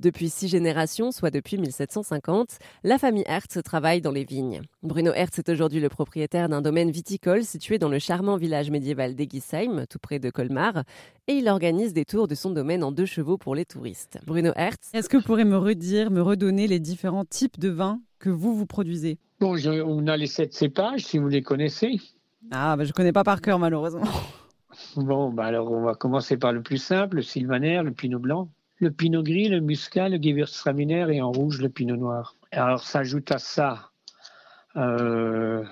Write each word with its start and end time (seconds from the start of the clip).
Depuis 0.00 0.30
six 0.30 0.48
générations, 0.48 1.12
soit 1.12 1.30
depuis 1.30 1.58
1750, 1.58 2.56
la 2.84 2.96
famille 2.96 3.24
Hertz 3.26 3.62
travaille 3.62 4.00
dans 4.00 4.12
les 4.12 4.24
vignes. 4.24 4.62
Bruno 4.82 5.12
Hertz 5.12 5.38
est 5.38 5.50
aujourd'hui 5.50 5.78
le 5.78 5.90
propriétaire 5.90 6.48
d'un 6.48 6.62
domaine 6.62 6.90
viticole 6.90 7.44
situé 7.44 7.78
dans 7.78 7.90
le 7.90 7.98
charmant 7.98 8.38
village 8.38 8.70
médiéval 8.70 9.14
d'Egisheim, 9.14 9.84
tout 9.90 9.98
près 9.98 10.18
de 10.18 10.30
Colmar, 10.30 10.84
et 11.26 11.34
il 11.34 11.48
organise 11.50 11.92
des 11.92 12.06
tours 12.06 12.28
de 12.28 12.34
son 12.34 12.48
domaine 12.48 12.82
en 12.82 12.92
deux 12.92 13.04
chevaux 13.04 13.36
pour 13.36 13.54
les 13.54 13.66
touristes. 13.66 14.18
Bruno 14.26 14.52
Hertz. 14.56 14.88
Est-ce 14.94 15.10
que 15.10 15.18
vous 15.18 15.22
pourrez 15.22 15.44
me 15.44 15.58
redire, 15.58 16.10
me 16.10 16.22
redonner 16.22 16.66
les 16.66 16.80
différents 16.80 17.26
types 17.26 17.60
de 17.60 17.68
vins 17.68 18.00
que 18.18 18.30
vous, 18.30 18.56
vous 18.56 18.64
produisez? 18.64 19.18
Bon, 19.38 19.54
on 19.84 20.06
a 20.06 20.16
les 20.16 20.28
sept 20.28 20.54
cépages, 20.54 21.04
si 21.04 21.18
vous 21.18 21.28
les 21.28 21.42
connaissez. 21.42 22.00
Ah, 22.50 22.74
bah, 22.74 22.84
je 22.84 22.88
ne 22.88 22.94
connais 22.94 23.12
pas 23.12 23.24
par 23.24 23.42
cœur, 23.42 23.58
malheureusement. 23.58 24.04
Bon, 24.96 25.30
bah 25.30 25.44
alors 25.44 25.70
on 25.70 25.82
va 25.82 25.94
commencer 25.94 26.38
par 26.38 26.52
le 26.52 26.62
plus 26.62 26.78
simple, 26.78 27.16
le 27.16 27.22
sylvaner, 27.22 27.82
le 27.82 27.90
pinot 27.90 28.18
blanc, 28.18 28.48
le 28.80 28.90
pinot 28.90 29.22
gris, 29.22 29.48
le 29.48 29.60
muscat, 29.60 30.08
le 30.08 30.16
gewürztraminer 30.16 31.06
et 31.14 31.20
en 31.20 31.30
rouge 31.30 31.60
le 31.60 31.68
pinot 31.68 31.96
noir. 31.96 32.34
Alors 32.50 32.82
s'ajoute 32.82 33.30
à 33.30 33.38
ça 33.38 33.90
euh, 34.76 35.64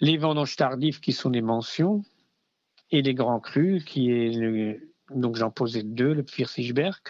les 0.00 0.16
vendanges 0.16 0.56
tardives 0.56 1.00
qui 1.00 1.12
sont 1.12 1.30
des 1.30 1.42
mentions 1.42 2.02
et 2.90 3.02
les 3.02 3.14
grands 3.14 3.40
crus 3.40 3.84
qui 3.84 4.10
est 4.10 4.80
donc 5.10 5.36
j'en 5.36 5.50
posais 5.50 5.82
deux, 5.82 6.14
le 6.14 6.22
Pfirsichberg 6.22 7.00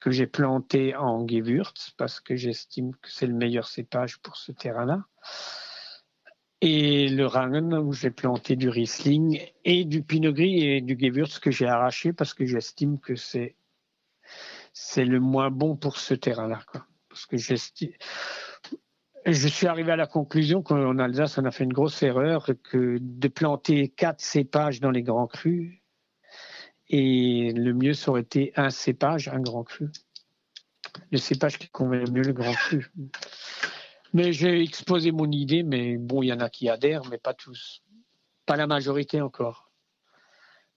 que 0.00 0.10
j'ai 0.10 0.26
planté 0.26 0.96
en 0.96 1.26
Gewürz 1.26 1.92
parce 1.98 2.20
que 2.20 2.36
j'estime 2.36 2.94
que 3.02 3.10
c'est 3.10 3.26
le 3.26 3.34
meilleur 3.34 3.68
cépage 3.68 4.18
pour 4.18 4.36
ce 4.36 4.52
terrain-là 4.52 5.04
et 6.62 7.08
le 7.08 7.26
Rangen 7.26 7.74
où 7.74 7.92
j'ai 7.92 8.10
planté 8.10 8.56
du 8.56 8.70
Riesling 8.70 9.40
et 9.64 9.84
du 9.84 10.02
Pinot 10.02 10.32
Gris 10.32 10.64
et 10.64 10.80
du 10.80 10.96
Gewürz 10.98 11.38
que 11.38 11.50
j'ai 11.50 11.66
arraché 11.66 12.14
parce 12.14 12.32
que 12.32 12.46
j'estime 12.46 12.98
que 12.98 13.14
c'est 13.14 13.56
c'est 14.72 15.04
le 15.04 15.20
moins 15.20 15.50
bon 15.50 15.76
pour 15.76 15.98
ce 15.98 16.14
terrain-là. 16.14 16.60
Parce 17.08 17.26
que. 17.26 17.36
Je 19.26 19.48
suis 19.48 19.66
arrivé 19.66 19.92
à 19.92 19.96
la 19.96 20.06
conclusion 20.06 20.62
qu'en 20.62 20.98
Alsace, 20.98 21.36
on 21.36 21.44
a 21.44 21.50
fait 21.50 21.64
une 21.64 21.72
grosse 21.72 22.02
erreur, 22.02 22.46
que 22.64 22.96
de 22.98 23.28
planter 23.28 23.88
quatre 23.88 24.20
cépages 24.20 24.80
dans 24.80 24.90
les 24.90 25.02
grands 25.02 25.26
crus, 25.26 25.80
et 26.88 27.52
le 27.52 27.72
mieux, 27.72 27.94
ça 27.94 28.10
aurait 28.10 28.22
été 28.22 28.52
un 28.56 28.70
cépage, 28.70 29.28
un 29.28 29.40
grand 29.40 29.62
cru. 29.62 29.90
Le 31.12 31.18
cépage 31.18 31.58
qui 31.58 31.68
convient 31.68 32.10
mieux, 32.10 32.22
le 32.22 32.32
grand 32.32 32.52
cru. 32.52 32.90
Mais 34.12 34.32
j'ai 34.32 34.60
exposé 34.60 35.12
mon 35.12 35.30
idée, 35.30 35.62
mais 35.62 35.96
bon, 35.96 36.22
il 36.22 36.26
y 36.26 36.32
en 36.32 36.40
a 36.40 36.50
qui 36.50 36.68
adhèrent, 36.68 37.04
mais 37.08 37.18
pas 37.18 37.32
tous. 37.32 37.82
Pas 38.44 38.56
la 38.56 38.66
majorité 38.66 39.20
encore. 39.20 39.69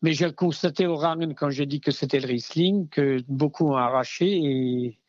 Mais 0.04 0.14
j'ai 0.14 0.32
constaté 0.32 0.86
au 0.86 0.96
Rangen, 0.96 1.34
quand 1.34 1.50
j'ai 1.50 1.66
dit 1.66 1.80
que 1.82 1.92
c'était 1.92 2.20
le 2.20 2.28
Riesling, 2.28 2.90
que 2.90 3.24
beaucoup 3.28 3.70
ont 3.70 3.78
arraché 3.78 4.28
et, 4.28 5.00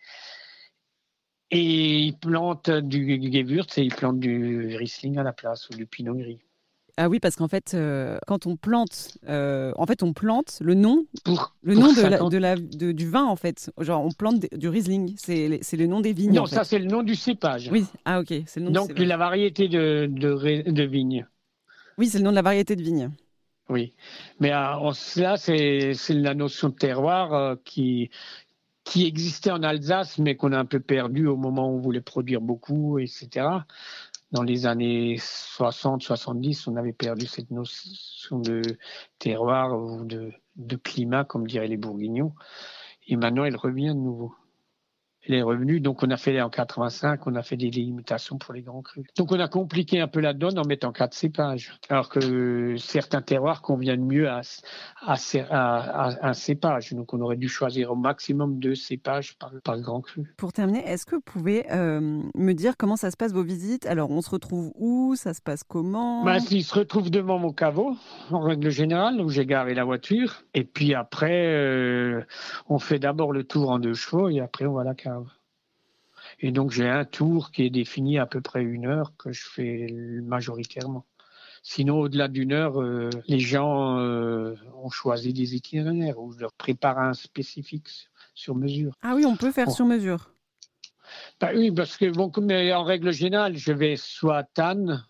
et 1.51 1.99
ils 1.99 2.17
plantent 2.17 2.71
du 2.71 3.21
Gewürz 3.31 3.77
et 3.77 3.83
ils 3.83 3.95
plantent 3.95 4.21
du 4.21 4.77
Riesling 4.77 5.19
à 5.19 5.25
la 5.25 5.33
place 5.33 5.69
ou 5.69 5.75
du 5.75 5.85
Pinot 5.85 6.15
Gris. 6.15 6.39
Ah 6.97 7.09
oui, 7.09 7.19
parce 7.19 7.35
qu'en 7.35 7.49
fait, 7.49 7.75
euh, 7.75 8.19
quand 8.29 8.47
on 8.47 8.57
plante, 8.57 9.19
euh, 9.29 9.73
en 9.77 9.85
fait, 9.85 10.05
on 10.05 10.13
plante 10.13 10.59
le 10.61 10.75
nom, 10.75 11.05
le 11.63 11.75
nom 11.75 11.93
de, 11.93 12.39
la, 12.39 12.55
du 12.57 13.11
vin, 13.11 13.25
en 13.25 13.35
fait. 13.35 13.73
Genre, 13.81 14.05
on 14.05 14.13
plante 14.13 14.47
du 14.57 14.69
Riesling. 14.69 15.17
C'est 15.19 15.49
le 15.49 15.87
nom 15.87 16.01
des 16.01 16.13
vignes. 16.13 16.35
Non, 16.35 16.47
ça, 16.47 16.63
c'est 16.63 16.79
le 16.79 16.87
nom 16.87 17.03
du 17.03 17.17
cépage. 17.17 17.69
Oui, 17.73 17.85
ah 18.05 18.21
ok. 18.21 18.31
Le 18.31 18.63
nom 18.63 18.71
Donc, 18.71 18.97
la 18.97 19.17
variété 19.17 19.67
de, 19.67 20.07
de, 20.09 20.83
vigne. 20.85 21.27
Oui, 21.99 22.07
c'est 22.07 22.19
le 22.19 22.25
nom 22.25 22.31
de 22.31 22.37
la 22.37 22.43
variété 22.43 22.77
de 22.77 22.83
vigne. 22.83 23.11
Oui, 23.69 23.95
mais 24.41 24.53
euh, 24.53 24.93
cela, 24.93 25.37
c'est 25.37 25.95
la 26.11 26.35
notion 26.35 26.69
de 26.69 26.75
terroir 26.75 27.57
qui, 27.65 28.11
qui 28.85 29.07
existait 29.07 29.51
en 29.51 29.63
Alsace, 29.63 30.19
mais 30.19 30.37
qu'on 30.37 30.53
a 30.53 30.59
un 30.59 30.67
peu 30.67 30.81
perdu 30.81 31.27
au 31.27 31.37
moment 31.37 31.71
où 31.71 31.77
on 31.77 31.81
voulait 31.81 32.03
produire 32.03 32.41
beaucoup, 32.41 32.99
etc 32.99 33.61
dans 34.35 34.43
les 34.43 34.67
années 34.67 35.15
60-70, 35.17 36.65
on 36.69 36.75
avait 36.75 36.93
perdu 36.93 37.27
cette 37.27 37.53
notion 37.53 38.41
de 38.41 38.63
terroir 39.21 39.81
ou 39.81 40.05
de, 40.05 40.33
de, 40.57 40.77
climat, 40.77 41.25
comme 41.25 41.47
diraient 41.47 41.69
les 41.69 41.77
Bourguignons. 41.77 42.35
Et 43.07 43.15
maintenant, 43.17 43.45
elle 43.45 43.57
revient 43.57 43.95
de 43.95 44.01
nouveau 44.01 44.35
les 45.27 45.43
revenus. 45.43 45.83
Donc, 45.83 46.03
on 46.03 46.11
a 46.11 46.17
fait 46.17 46.41
en 46.41 46.51
85, 46.51 47.27
on 47.27 47.35
a 47.35 47.43
fait 47.43 47.57
des 47.57 47.71
limitations 47.71 48.39
pour 48.39 48.55
les 48.55 48.63
grands 48.63 48.83
crus. 48.83 49.05
Donc, 49.17 49.33
on 49.33 49.41
a 49.41 49.49
compliqué 49.49 50.01
un 50.01 50.09
peu 50.09 50.21
la 50.21 50.33
donne 50.33 50.59
en 50.59 50.65
mettant 50.65 50.93
quatre 50.93 51.15
cépages. 51.15 51.73
Alors 51.89 52.09
que 52.09 52.77
certains 52.79 53.23
terroirs 53.23 53.63
conviennent 53.63 54.05
mieux 54.05 54.29
à, 54.29 54.43
à, 55.07 56.29
un 56.29 56.33
cépage. 56.33 56.93
Donc, 56.93 57.15
on 57.15 57.21
aurait 57.21 57.37
dû 57.37 57.49
choisir 57.49 57.93
au 57.93 57.97
maximum 57.97 58.59
deux 58.59 58.75
cépages 58.75 59.37
par, 59.39 59.53
par 59.63 59.81
grand 59.81 60.01
cru. 60.01 60.35
Pour 60.37 60.53
terminer, 60.53 60.85
est-ce 60.87 61.07
que 61.07 61.17
vous 61.17 61.23
pouvez 61.23 61.71
euh, 61.73 62.23
me 62.35 62.53
dire 62.53 62.77
comment 62.77 62.97
ça 62.97 63.11
se 63.11 63.17
passe 63.17 63.33
vos 63.33 63.43
visites? 63.43 63.87
Alors, 63.87 64.11
on 64.11 64.21
se 64.21 64.31
retrouve 64.31 64.73
où? 64.77 65.15
Ça 65.17 65.35
se 65.35 65.41
passe 65.41 65.63
comment? 65.65 66.25
Ben, 66.25 66.39
Ils 66.51 66.65
se 66.65 66.75
retrouvent 66.75 67.11
devant 67.11 67.39
mon 67.39 67.53
caveau, 67.53 67.97
en 68.31 68.41
règle 68.41 68.71
générale, 68.71 69.21
où 69.21 69.29
j'ai 69.29 69.47
garé 69.47 69.75
la 69.75 69.85
voiture. 69.85 70.43
Et 70.55 70.65
puis 70.65 70.95
après, 70.95 71.47
euh, 71.55 72.23
on 72.75 72.81
fait 72.81 72.99
d'abord 72.99 73.33
le 73.33 73.45
tour 73.45 73.71
en 73.71 73.79
deux 73.79 73.95
chevaux 73.95 74.29
et 74.29 74.41
après, 74.41 74.67
on 74.67 74.73
va 74.73 74.81
à 74.81 74.85
la 74.85 74.95
cave. 74.95 75.29
Et 76.41 76.51
donc 76.51 76.73
j'ai 76.73 76.89
un 76.89 77.05
tour 77.05 77.53
qui 77.53 77.63
est 77.63 77.71
défini 77.71 78.19
à 78.19 78.27
peu 78.27 78.41
près 78.41 78.63
une 78.63 78.87
heure 78.87 79.13
que 79.17 79.33
je 79.33 79.45
fais 79.49 79.87
majoritairement. 80.23 81.05
Sinon, 81.63 82.01
au-delà 82.01 82.29
d'une 82.29 82.53
heure, 82.53 82.83
euh, 82.83 83.09
les 83.29 83.39
gens 83.39 83.99
euh, 83.99 84.55
ont 84.83 84.91
choisi 84.91 85.33
des 85.33 85.55
itinéraires 85.55 86.19
ou 86.19 86.33
je 86.33 86.41
leur 86.41 86.53
prépare 86.53 86.99
un 86.99 87.15
spécifique 87.15 87.89
sur 88.35 88.57
mesure. 88.57 88.95
Ah 89.03 89.15
oui, 89.15 89.25
on 89.25 89.37
peut 89.37 89.53
faire 89.53 89.71
sur 89.71 89.87
mesure. 89.87 90.31
Bah 91.41 91.51
oui, 91.55 91.71
parce 91.71 91.97
que 91.97 92.11
bon, 92.11 92.33
en 92.35 92.85
règle 92.85 93.13
générale, 93.13 93.57
je 93.57 93.73
vais 93.73 93.97
soit 93.97 94.39
à 94.39 94.43
Tannes, 94.43 95.07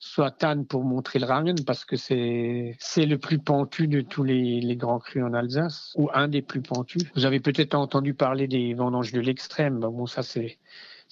soit 0.00 0.30
Tannes 0.30 0.66
pour 0.66 0.82
montrer 0.82 1.18
le 1.18 1.26
Rangen 1.26 1.54
parce 1.64 1.84
que 1.84 1.94
c'est 1.96 2.74
le 2.96 3.18
plus 3.18 3.38
pentu 3.38 3.86
de 3.86 4.00
tous 4.00 4.24
les, 4.24 4.60
les, 4.60 4.76
grands 4.76 4.98
crus 4.98 5.22
en 5.22 5.34
Alsace 5.34 5.92
ou 5.96 6.08
un 6.14 6.26
des 6.26 6.42
plus 6.42 6.62
pentus. 6.62 7.02
Vous 7.14 7.26
avez 7.26 7.38
peut-être 7.38 7.74
entendu 7.74 8.14
parler 8.14 8.48
des 8.48 8.74
vendanges 8.74 9.12
de 9.12 9.20
l'extrême. 9.20 9.78
Bon, 9.78 10.06
ça 10.06 10.22
c'est 10.22 10.58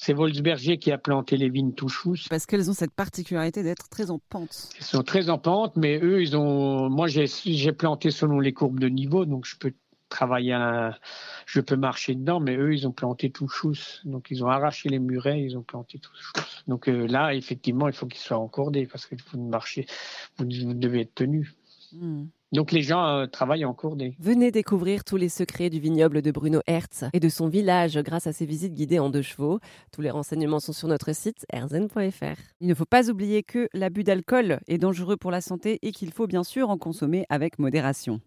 c'est 0.00 0.12
Wolfsberger 0.12 0.78
qui 0.78 0.92
a 0.92 0.96
planté 0.96 1.36
les 1.36 1.50
vignes 1.50 1.72
Touchous. 1.72 2.28
Parce 2.30 2.46
qu'elles 2.46 2.70
ont 2.70 2.72
cette 2.72 2.94
particularité 2.94 3.64
d'être 3.64 3.88
très 3.88 4.12
en 4.12 4.20
pente. 4.30 4.70
Elles 4.78 4.84
sont 4.84 5.02
très 5.02 5.28
en 5.28 5.38
pente, 5.38 5.76
mais 5.76 5.98
eux, 6.00 6.22
ils 6.22 6.36
ont. 6.36 6.88
Moi, 6.88 7.08
j'ai 7.08 7.72
planté 7.72 8.12
selon 8.12 8.38
les 8.38 8.52
courbes 8.52 8.78
de 8.78 8.88
niveau, 8.88 9.24
donc 9.24 9.44
je 9.44 9.56
peux 9.56 9.72
travailler 10.08 10.52
un, 10.52 10.94
je 11.46 11.60
peux 11.60 11.76
marcher 11.76 12.14
dedans, 12.14 12.40
mais 12.40 12.56
eux, 12.56 12.74
ils 12.74 12.86
ont 12.86 12.92
planté 12.92 13.30
tout 13.30 13.48
chousse. 13.48 14.02
Donc, 14.04 14.28
ils 14.30 14.44
ont 14.44 14.48
arraché 14.48 14.88
les 14.88 14.98
murets, 14.98 15.42
ils 15.42 15.56
ont 15.56 15.62
planté 15.62 15.98
tout 15.98 16.12
chousse. 16.14 16.64
Donc 16.66 16.88
euh, 16.88 17.06
là, 17.06 17.34
effectivement, 17.34 17.88
il 17.88 17.94
faut 17.94 18.06
qu'ils 18.06 18.20
soient 18.20 18.38
encordés 18.38 18.86
parce 18.86 19.06
que 19.06 19.14
vous 19.30 19.42
marchez, 19.48 19.86
vous, 20.36 20.44
devez 20.44 21.00
être 21.00 21.14
tenu. 21.14 21.54
Hmm. 21.92 22.26
Donc 22.52 22.72
les 22.72 22.82
gens 22.82 23.06
euh, 23.06 23.26
travaillent 23.26 23.64
encordés. 23.64 24.14
Venez 24.18 24.50
découvrir 24.50 25.04
tous 25.04 25.16
les 25.16 25.28
secrets 25.28 25.68
du 25.68 25.80
vignoble 25.80 26.22
de 26.22 26.30
Bruno 26.30 26.60
Hertz 26.66 27.04
et 27.12 27.20
de 27.20 27.28
son 27.28 27.48
village 27.48 27.98
grâce 27.98 28.26
à 28.26 28.32
ses 28.32 28.46
visites 28.46 28.74
guidées 28.74 28.98
en 28.98 29.10
deux 29.10 29.22
chevaux. 29.22 29.60
Tous 29.92 30.00
les 30.00 30.10
renseignements 30.10 30.60
sont 30.60 30.72
sur 30.72 30.88
notre 30.88 31.14
site 31.14 31.44
erzen.fr. 31.52 32.40
Il 32.60 32.68
ne 32.68 32.74
faut 32.74 32.86
pas 32.86 33.10
oublier 33.10 33.42
que 33.42 33.68
l'abus 33.74 34.04
d'alcool 34.04 34.60
est 34.66 34.78
dangereux 34.78 35.16
pour 35.16 35.30
la 35.30 35.42
santé 35.42 35.78
et 35.82 35.92
qu'il 35.92 36.12
faut 36.12 36.26
bien 36.26 36.44
sûr 36.44 36.70
en 36.70 36.78
consommer 36.78 37.26
avec 37.28 37.58
modération. 37.58 38.20